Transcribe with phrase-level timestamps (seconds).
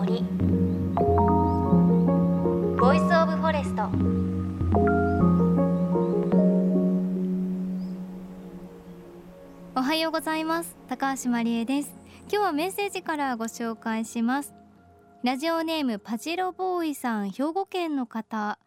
[0.00, 0.24] 森。
[2.78, 3.82] Voice of Forest
[9.78, 10.74] おはようございます。
[10.88, 11.94] 高橋万里恵です。
[12.22, 14.54] 今日はメッセージからご紹介します。
[15.22, 18.58] ラジオネームパジロボーイさん兵庫県の方。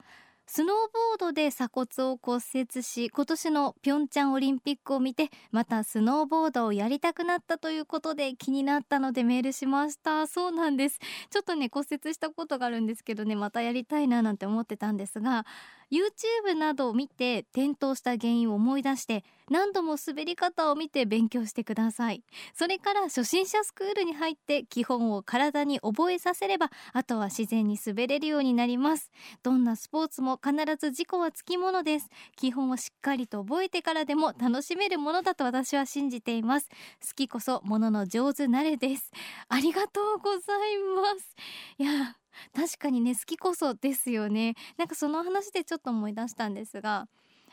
[0.45, 10.27] スノーボードで鎖骨を骨折し今年のピョンチャンオリンピックを見てまたスノーボードをやりたくなったということで気になったのでメールしました。
[10.27, 10.99] そうなんです。
[11.29, 15.45] ちょっとね骨折したことがあるんですけどねまたやりたいななんて思ってたんですが
[15.93, 22.23] YouTube などを見て転倒した原因を思い出して何度も滑り方を見て勉強してください。
[22.55, 29.11] それから初心者スクールに入って基本を体に覚えさせればあとは自然に滑れるようになります。
[29.43, 32.09] どんなスポーツも必ず事故はつきものです。
[32.35, 36.69] 基本をしっかりと覚えてからでも楽しめるものだと私は信じています。
[37.01, 39.11] 好きこそものの上手なれです。
[39.47, 41.35] ありがとうございます。
[41.77, 42.22] いや
[42.55, 44.55] 確かにね好きこそですよね。
[44.77, 47.07] なんかその話でちょっと思い出したんですが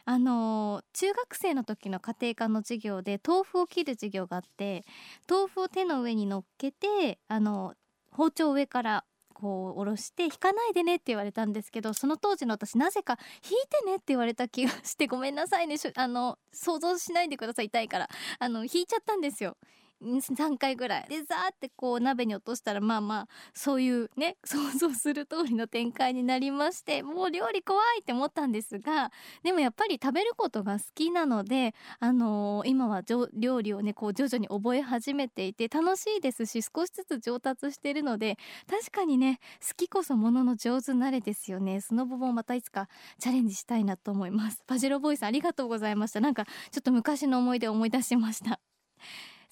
[0.04, 4.84] あの中学生の時の家庭科の授業で豆腐を切る授業があって
[5.28, 7.74] 豆腐を手の上に乗っけてあの
[8.10, 9.04] 包丁を上から
[9.40, 18.08] こう下ろして引かないでねって言われたんですけどその当時の私なぜか引いてねって言われた気がしてごめんなさいねあの想像しないでください痛いから。
[18.38, 19.56] あの引いちゃったんですよ。
[20.02, 21.06] 3回ぐらい。
[21.08, 29.12] でザーってこう鍋に落としたらまあまあそういうね 想像する通りの展開になりましてもう料理怖いって思ったんですが
[29.42, 41.80] でもやっぱり食べることが好きなのであのー、今は料理をねこう徐々に覚え始めていて楽しいですし少しずつ上達してるので確かにね好きこそものの上手なれですよね。
[41.80, 44.62] スノボもまたいつかチャレンジしたいなと思います。
[44.66, 46.20] パジロボーイさんありがとうございました。
[46.20, 48.60] なんかちょっと昔の思い出を思い出しました。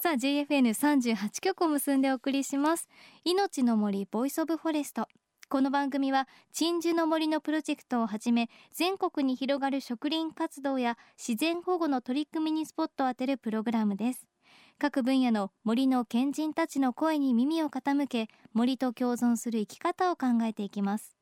[0.01, 2.89] さあ JFN38 曲を結んでお送りします。
[3.25, 5.09] いのちの森 Voice of Forest。
[5.49, 14.25] この番組は鎮守の森のプロジェクトをはじめ全国に広がる植林活動や自然保護の取り組みにスポットを当てるプログラムです。
[14.79, 21.17] 各分野の森の賢人たちの声に耳を傾け森と共存する生き方を考えていきます。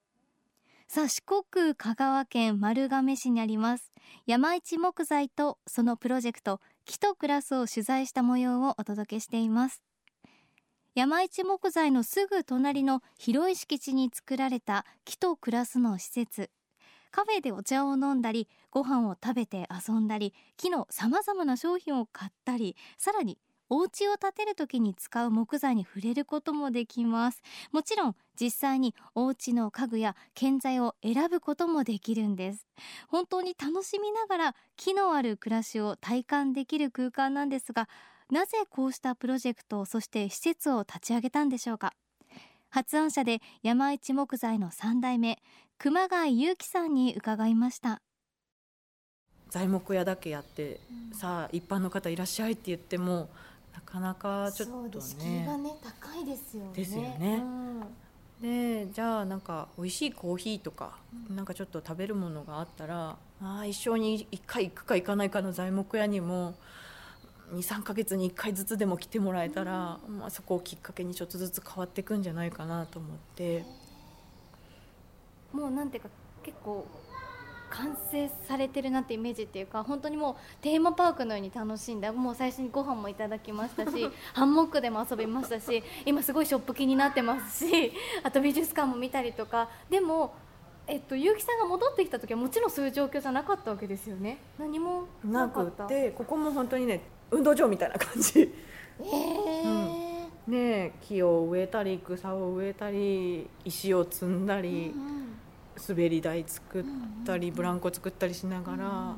[0.86, 3.92] さあ四国香川県丸亀市にあります
[4.24, 9.82] 山一木材とそのプロジェクト木と暮らすを取材した模様をお届けしています。
[10.94, 16.48] 山一木材のすぐ隣の広い敷地に作られた木と暮らすの施設。
[17.10, 23.38] カフェでお茶を飲んだりご飯を食べて遊んだり木のさまざまな商品を買ったりさらに
[23.68, 27.42] お家を建てる時に使う木材に触れることもできます。
[27.72, 32.66] もちろん実際にお家の家具や建材を選ぶこともできるんです。
[33.08, 37.88] 本当に楽しみながら木のある暮らしを体感できる空間なんですが
[38.30, 41.92] なぜこうしたプロジェクトそして施設を立ち上げたんでしょうか。
[42.68, 45.38] 発案者で山一木材の3代目
[45.78, 48.02] 熊谷祐樹さんに伺いました。
[49.50, 53.28] 材木屋だけやって、うん、さあ一般の方いらっしゃいって言っても
[53.76, 56.70] なかなかちょっとねがね高いですよね。
[56.72, 57.42] ですよね。
[58.40, 60.96] うん、でじゃあなんか美味しいコーヒーとか、
[61.28, 66.54] うん、なんかちょっと食べるものがあったらあ一生に1回行くか行かないかの材木屋にも
[67.52, 73.64] 23か月に1回ずつでも来てもらえたら、うん、まあ、そこをきっかけにちょっとずつ変わっていくんじゃないかなと思って。
[75.52, 76.08] もうなんていうか
[76.42, 76.86] 結構
[77.70, 82.12] 完成されてるなってイメージっていうか本当にもうテーマパークのように楽しんだ。
[82.12, 89.68] もう最初にご飯もいただきましたし ハンモックでも遊びましたし今すごいショップ気になってますし あと美術館も見たりとか。
[89.90, 90.34] でも
[90.88, 94.38] えっと、結城さんが戻ってきた時はもちろんそういう状況じゃなかったわけですよね。
[94.56, 97.00] 何もなくてここも本当にね
[97.32, 98.54] 運動場みたいな感じ、
[99.00, 100.06] えー。
[100.46, 105.25] うん、ね木を植えたり草を植えたり石を積んだり、うんうん
[105.88, 106.84] 滑り台作っ
[107.24, 109.16] たりブランコ作ったりしながら。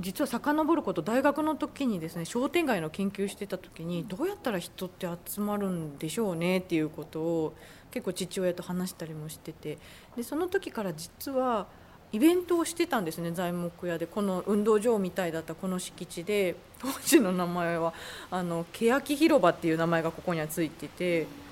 [0.00, 7.54] 実は遡ること大学の時にですね商店街の研究してた時にどうやったら人って集まるんでしょうねっていうことを
[7.92, 9.78] 結構父親と話したりもしてて
[10.16, 11.66] でその時から実は
[12.10, 17.94] イベントをしてたんですね材木屋でこの運動場みたいだったこの敷地で当時の名前は
[18.30, 21.43] あの欅広場っていう名前がここにはついてて。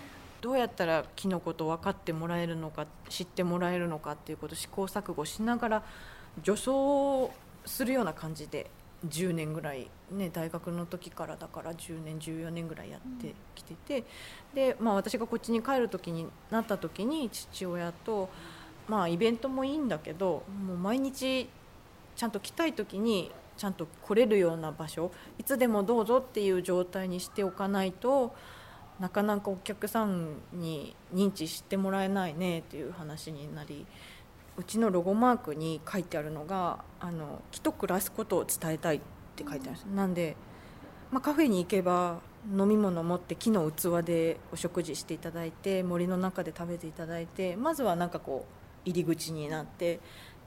[0.42, 5.82] どうやったら木のこと分かってもらえるのか知ってもらえるのかっていうことを試行錯誤しながら
[6.44, 7.30] 助走
[7.64, 8.68] するような感じで
[9.08, 14.04] 10年ぐらい、ね、大学の時からだから10年14年ぐらいやってきてて、うん、
[14.56, 18.28] で、まあ、私がこっちに帰る時になった時に父親と、
[18.88, 21.48] まあ、イベントもいいんだけどもう毎日
[22.16, 28.34] ちゃんと来たい時にちゃんと来れるような場所いつでもどうぞっていう状態にしておかないと。
[29.02, 33.84] なかなかお客さんに認知してもらえないねっていう話になり
[34.56, 39.00] うちのロゴマークに書いてあるのが「あの木と暮らすことを伝えたい」っ
[39.34, 39.70] て書いてある。
[39.70, 39.74] ん。
[39.74, 40.36] です、なんで、
[41.10, 42.20] まあ、カフェに行けば
[42.56, 48.46] 飲み物持って木の器でお食事していただいて森の中で食べていただいてまずはなんかこ
[48.86, 49.98] う入り口になって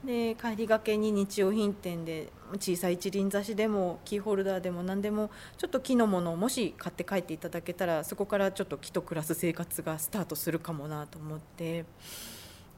[0.04, 11.84] で帰りがけに日用品店で小さい一輪挿しでもキーホルダーでも何でもちょっと木のものをもし買って帰っていただけたらそこからちょっと木と暮らす生活がスタートするかもなと思って。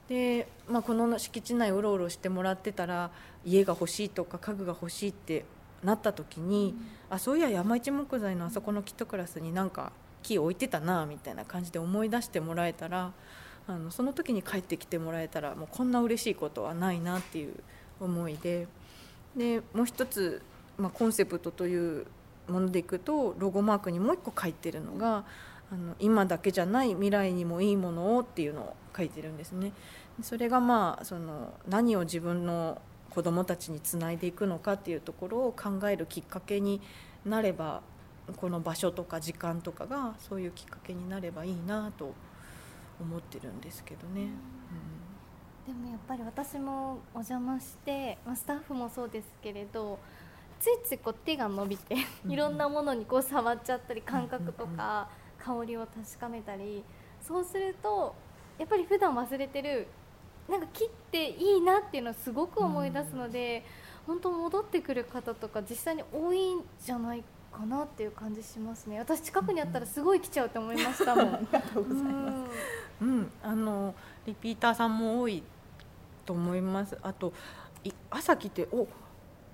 [0.09, 3.11] で、まあ、この敷地内うろうろしてもらってたら
[3.45, 5.45] 家が欲しいとか家具が欲しいって
[5.85, 6.75] なった時に、
[7.11, 9.93] うん、あそういや山一木材のあそこの木と暮らすになんか
[10.23, 13.13] 木置いてたなみたいな感じで思い出してもらえたら
[13.69, 17.55] あのその時に帰ってきてもらえたらもうこんな嬉しいことはないなっていう
[18.01, 18.67] 思いで
[19.37, 20.43] でもう一つ、
[20.79, 22.07] まあ、コンセプトという
[22.49, 25.25] ものでいくとロゴマークにもう一個書いてるのが
[25.71, 29.73] あの今だけじゃない未来にもいいものをっていうのを書いてるんですね。
[30.23, 32.81] それがまあその何を自分の
[33.11, 36.81] 子どもたちにつないでいくのかっていうところを考えるきっかけに
[37.25, 37.83] なれば
[38.37, 42.15] この場所とか時間とかがそういうきっかけになればいいなと
[43.01, 44.29] 思ってるんですけどね。
[45.69, 49.99] うん、でもやっぱり私もお邪魔して、まあ、スタッフもそうですけれど
[50.61, 51.97] ついついこう手が伸びて
[52.29, 55.09] いろんなものにこう触っちゃったり感覚とか
[55.39, 56.83] 香りを確かめたり
[57.21, 58.15] そうすると
[58.59, 59.87] やっぱり普段忘れてる
[60.49, 63.63] なんか切っていいなっていうのをすごく思い出すので、
[64.07, 67.23] 本当戻ってくる方とか実際に多いんじゃない
[67.53, 68.99] かなっていう感じしますね。
[68.99, 71.35] 私近くにあったらすごい来ちゃうと思いましたもん。
[71.35, 72.51] ありがとうございます、
[73.01, 73.95] うん、うん、あの
[74.27, 75.43] リピーターさんも多い
[76.25, 76.97] と思います。
[77.03, 77.33] あと
[78.11, 78.87] 朝来てお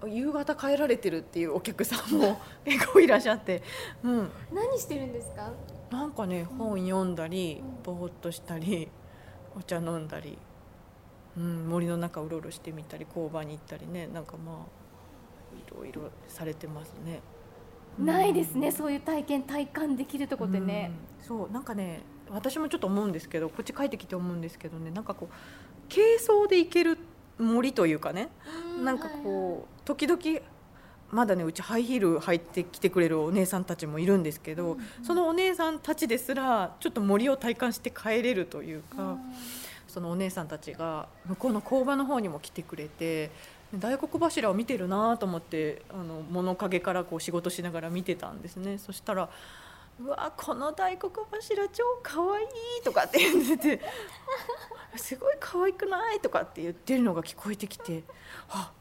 [0.06, 3.62] 夕方帰られてるっていうお客さんも 結構いらっしゃって、
[4.02, 5.50] うん、何してるんですか？
[5.90, 8.90] なんかね本読んだり、ぼーっとしたり
[9.56, 10.36] お茶飲んだり、
[11.36, 14.08] うん、森の中うろうろしてみたり工場に行ったりね。
[14.08, 14.56] なんかまあ
[15.56, 17.20] いろいろされてますね。
[17.98, 24.90] ないですね、そういう体験体感できるとこってね、うん、そうなんかね私もちょっと思うんですけどこっち帰ってきて思うんですけどね。
[24.90, 26.98] なんかこう軽装で行ける
[27.38, 28.28] 森というかね、
[28.80, 30.20] ん、なんかこう時々
[31.10, 39.16] まだねうちハイヒール履いてきてくれるお姉さんたちもいるんですけど、うんそのお姉さんたちですらちょっと森を体感して帰れるというか、
[39.94, 43.30] そのお姉さんたちが向こうの工場の方にも来てくれて
[43.72, 48.78] 大黒柱を見てるなと思ってあの物陰からこう仕事しながら見てたんですね。
[48.78, 49.30] そしたら
[50.02, 52.46] 「うわこの大黒柱超かわいい」
[52.82, 53.80] とかって言ってて
[54.98, 58.02] 「すごい可愛くない?」とかって言ってるのが聞こえてきて
[58.48, 58.72] あ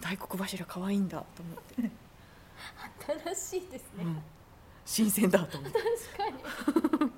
[0.00, 2.04] 大黒柱可愛いんだと思って。
[3.34, 4.22] 新しいですね、うん、
[4.84, 5.78] 新鮮だと思って。
[5.78, 7.12] 確かに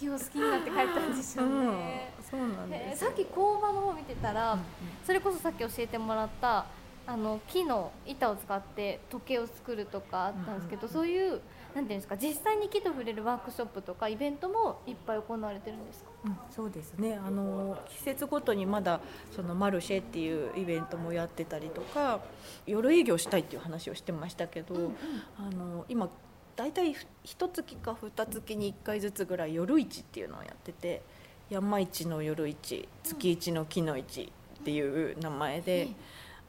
[0.00, 4.64] 人気を好きになって帰ったんでしょうね、うん、そうなんですさっき工場の方見てたら、うんうん、
[5.04, 6.66] それこそさっき教えてもらった
[7.06, 11.40] あの木の板を使って時計を作るとかあったんですけど、うんうん、そういう
[11.74, 17.18] なんていうんですか実際に木と触れるワークショップとかイベントもいっぱい行われてるんですか、うん、そうですね。
[17.24, 19.00] あの季節ごとにまだ
[19.34, 22.20] そのマルシェっていうイベントもやってたりとか
[22.66, 24.94] 夜営業したいっていう話をしてましたけど、うんうん、
[25.38, 26.08] あの今
[26.60, 31.00] 大体一月か二月に1回ずつぐらい夜市っていうのをやってて
[31.48, 35.88] 山市の夜市月市の木の市っていう名前で。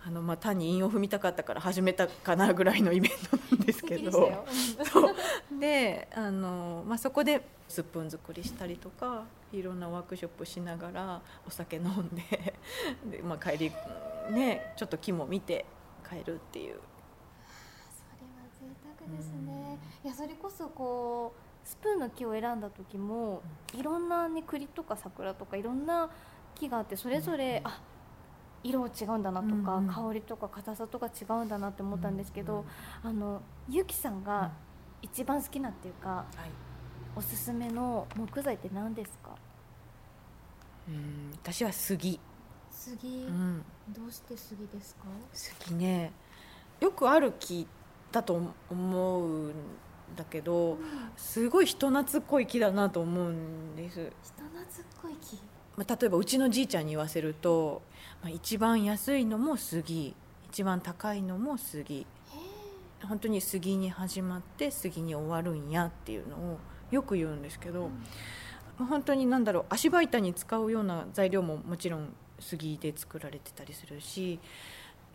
[0.03, 4.43] あのまあ、単に韻を踏みたかったから始めたかなぐらいのイベントなんですけど。
[5.59, 12.55] であの、まあ、そこでスプーン作りしたりとかいろんなワークショップしながらお酒飲んで
[13.05, 13.71] で、まあ、帰り
[14.31, 15.67] ねちょっと木も見て
[16.09, 16.79] 帰るっていう
[19.17, 23.41] ですね、いやそれこそこうスプーンの木を選んだ時も
[23.73, 26.09] いろんなね栗とか桜とかいろんな
[26.55, 27.81] 木があってそれぞれ、あ
[28.63, 32.63] 色違うんだなとか、香りとか硬さとか違うんだなって思ったんですけど、
[33.03, 34.51] あのゆきさんが
[35.01, 36.25] 一番好きなっていうか、
[37.15, 39.35] おすすめの木材って何ですか？
[40.87, 42.19] うん私は杉。
[42.69, 45.05] 杉、うん、どうして杉ですか？
[45.33, 46.11] 杉ね。
[46.79, 47.67] よくある木
[48.11, 49.53] だと思うん
[50.15, 50.77] だけど、
[51.15, 54.11] すごい人懐っこい木だなと思うんです。
[54.23, 54.65] 人懐っ
[55.01, 55.37] こい木、
[55.77, 57.81] まあ、例えばうちのじいちゃんに言わせると、
[58.21, 60.15] まあ、一番安いのも杉
[60.49, 62.05] 一番高いのも杉。
[63.03, 66.59] 本当に杉に始まって杉に終わるんやっていうのを
[66.91, 67.89] よく言うんですけど、
[68.79, 74.39] うん、本当に何だろう足場板に使うような材料ももちろん杉で作られてたりするし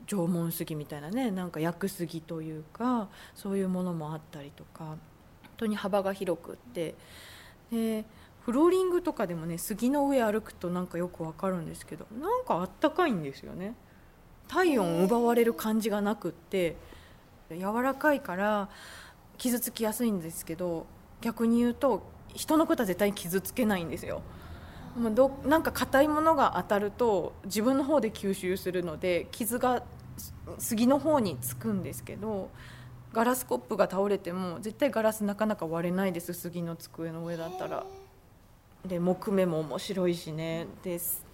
[0.06, 4.98] 縄文杉みたいなねなんか薬杉というかそういうものもあったりとか本
[5.56, 6.94] 当に幅が広くって
[7.70, 8.04] で
[8.40, 13.74] フローリングとかでもね杉の上歩くとなんかよくわかるんですけどなんかあったかいんですよね
[14.48, 16.76] 体温奪われる感じがなくって
[17.50, 18.68] 柔らかいから
[19.38, 20.86] 傷つきやすいんですけど
[21.20, 24.22] 逆に言うと人のことは絶対に傷つけないんですよ。
[24.96, 29.82] もうどなんか硬いものが当たると自分の方で吸収するので傷が
[30.58, 32.50] 杉の方につくんですけど
[33.12, 37.84] ガラスコップが倒れても絶対ガラスなかなか割れないです杉の机の上だったら。
[38.86, 41.26] で木目も面白いしねです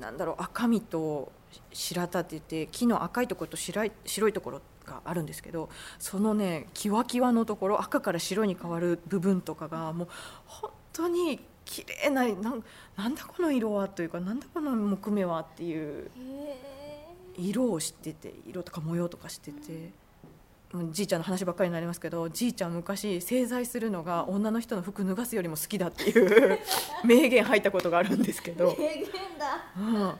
[0.00, 1.32] なんだろう赤身と
[1.72, 5.68] 白立てて木の赤いところと白い白いところがあるんですけど
[5.98, 10.08] そのねキワキワのところ赤から白に変わる部分とかがもう
[10.46, 12.64] 本当に綺麗ななん
[12.96, 16.10] なんだこの色はというかなんだこの木目はっていう
[17.38, 20.08] 色を知ってて色とか模様とか知ってて。
[20.92, 26.58] じいちゃんの話ばっかりになりますけどじいちゃん昔正座するのが女の人の服脱がすよりも好きだっていう
[27.04, 29.06] 名言入ったことがあるんですけど名言
[29.38, 30.18] だ、うん、もう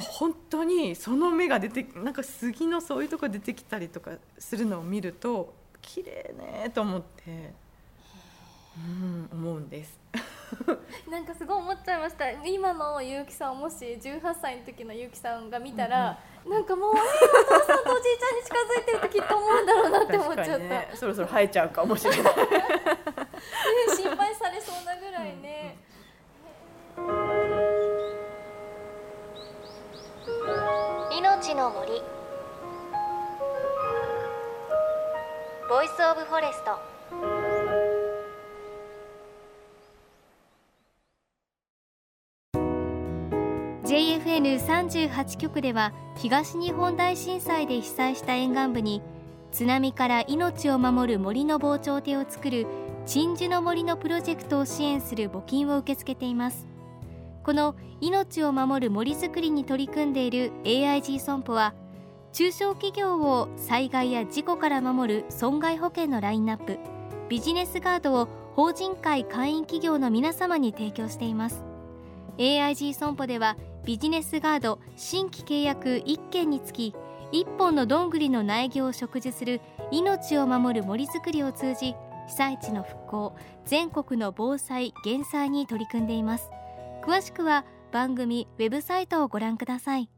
[0.00, 7.52] 本当にその目が出てなんか杉のそういうとこ出てきたりとかするのを見ると綺麗ねと思って、
[8.76, 9.98] うん、思うんです。
[11.10, 16.16] なんかすごい思っちゃいました今の結城さんもし18歳の時の結城さんが見たら、うん、
[16.48, 17.00] なんかもうお父
[17.66, 22.22] さんとおじいちゃんに近づいてるときっと思うんだろうなって思っちゃった、ね、そろそろ生えちゃうかもしれない。
[23.96, 25.78] 心配されそうなぐらいね、
[31.12, 32.02] いのちの森。
[35.68, 36.78] Voice of Forest
[44.36, 49.00] FN38 局では東日本大震災で被災した沿岸部に
[49.50, 52.66] 津波から命を守る森の防潮堤を作る
[53.06, 56.66] 鎮守の森のプロジェクトを支援する募金を受け付けています。
[57.44, 61.72] この命を守る森づくりに取り組んでいる AIG 損保は
[62.32, 66.78] 中小企業を災害や事故から守る損害保険のラインナップ
[67.30, 71.64] ビジネスガードを法人会会員企業の皆様に提供しています。
[72.36, 76.92] AIG 損保ではビジネスガード新規契約1件につき
[77.32, 79.60] 1本のどんぐりの苗木を植樹する
[79.92, 81.94] 命を守る森づくりを通じ
[82.26, 86.50] 被災地の復興全国の防災減災に取り組んでいます。
[87.04, 90.10] 詳しくは番組ウェブサイトをご覧ください。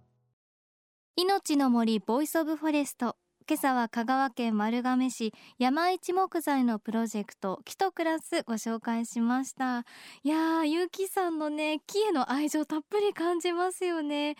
[1.16, 3.16] いのちの森 Voice of Forest。
[3.50, 9.86] 今朝は香川県丸亀市山一木材のプロジェクト木と暮らすご紹介しました。
[10.22, 14.36] いやーゆうきさんのね木への愛情たっぷり感じますよね。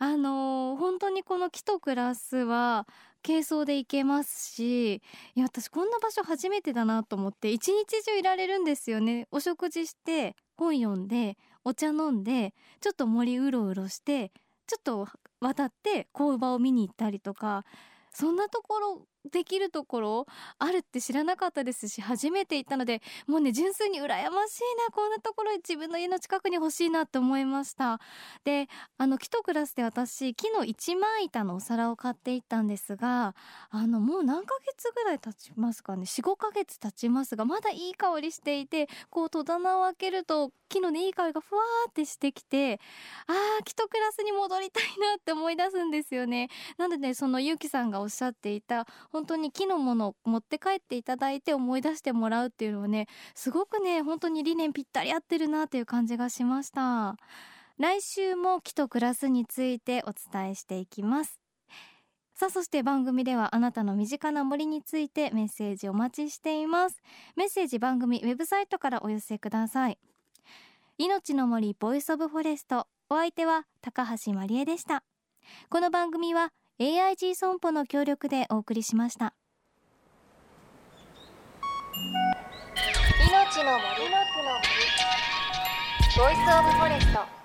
[0.00, 2.88] あのー、本当にこの木と暮らすは
[3.24, 5.00] 軽装で行けますしい
[5.36, 9.28] や私こんな場所初めてだなと思って一日中いられるんですよね。
[9.30, 14.32] お食事して本読んでお茶飲んでちょっと森うろうろして
[14.66, 15.08] ちょっと
[15.40, 17.64] 渡って工場を見に行ったりとか
[18.12, 20.26] そんなところできるところ
[20.58, 24.30] あるって知らなかったですし初めて行ったのでもうね純粋に羨ましいな
[24.92, 28.00] こんなところ自分の家の近くに欲しいなって思いました。
[28.44, 33.34] であの木と暮らして私木の一枚板のお皿を買っていったんですが
[33.70, 42.80] あのもう何ヶ月ぐらい経ちますかね45ヶ月経ちますがまだいい香りしていてこう戸棚を開けると木のねいい香りがふわーってしてきて
[43.26, 46.48] あー木と暮らすに戻りたいなって思い出すんですよね。
[46.78, 57.16] なのでそのゆうきさんがおっしゃっていた本当に木のものを持って帰っていただいて思い出してもらうっていうのはねすごくね本当に理念ぴったり合ってるなっていう感じがしました。
[57.78, 61.40] 来週も木と暮らすについてお伝えしていきます。
[62.34, 66.96] さあそして番組ではあなたの身近な森についてメッセージお待ちしています。
[67.36, 69.98] メッセージ番組ウェブサイトからお寄せください。
[70.98, 72.86] いのちの森 Voice of Forest。
[73.08, 75.02] お相手は高橋真理恵でした。
[75.68, 79.34] この番組は AIG 損保の協力でお送りしました。
[81.92, 84.08] 命の森。
[84.08, 84.30] の森。
[86.16, 87.39] ボイスオブフォレスト。